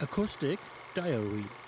[0.00, 0.58] Acoustic
[0.94, 1.67] Diary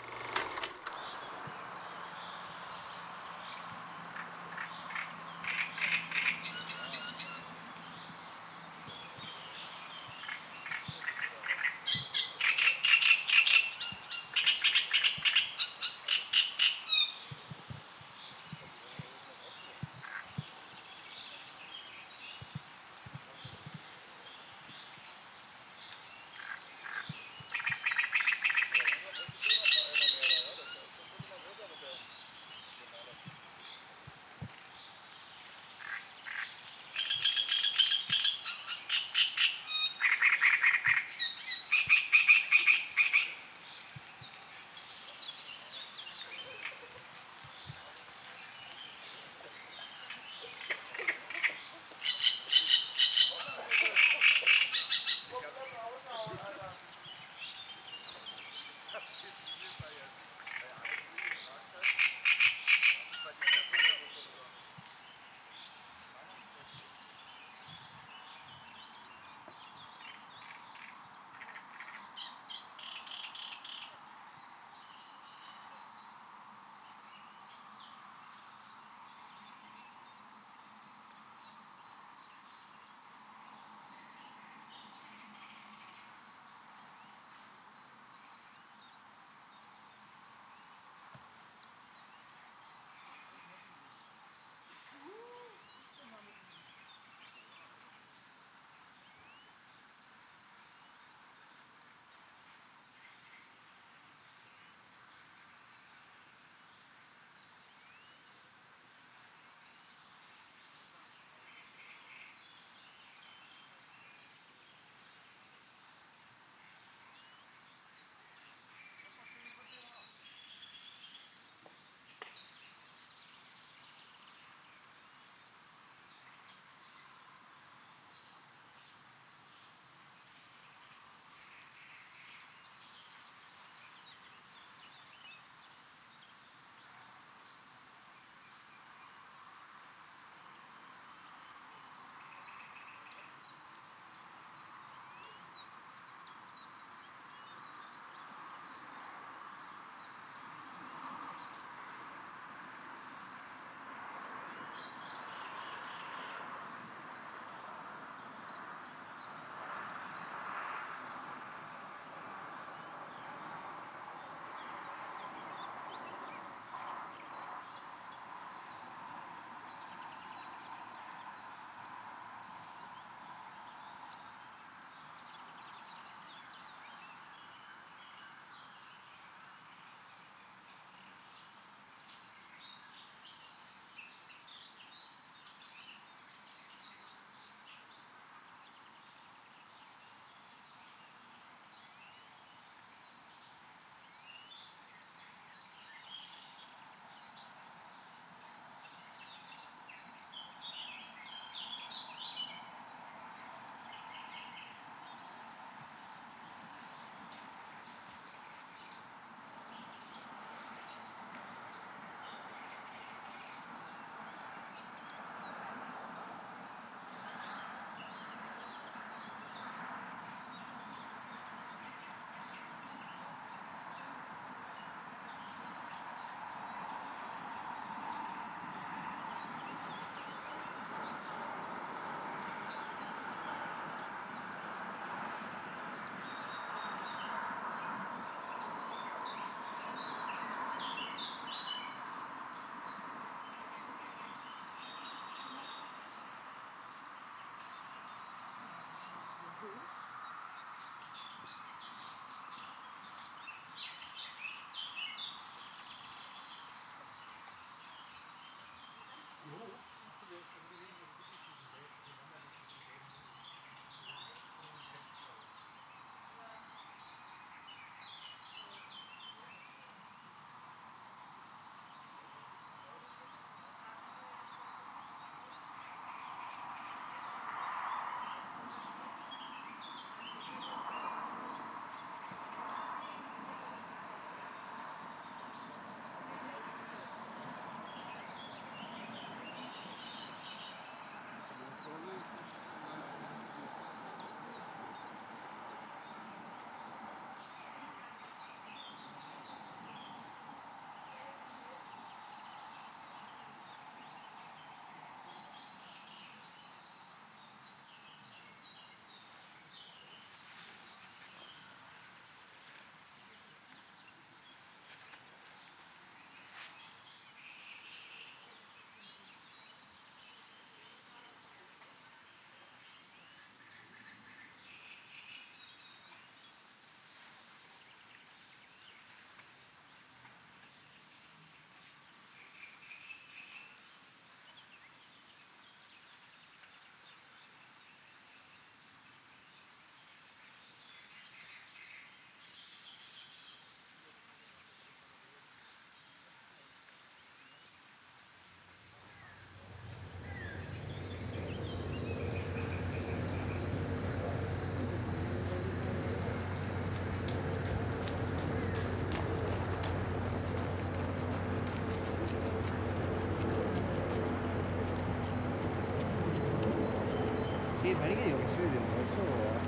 [368.03, 369.60] Alguien dijo que soy de un bolso.